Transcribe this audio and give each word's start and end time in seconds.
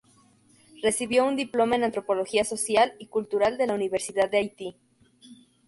Recibió 0.81 1.27
un 1.27 1.35
diploma 1.35 1.75
en 1.75 1.83
antropología 1.83 2.43
social 2.43 2.95
y 2.97 3.05
cultural 3.05 3.59
de 3.59 3.67
la 3.67 3.75
Universidad 3.75 4.31
de 4.31 4.37
Haití. 4.39 4.75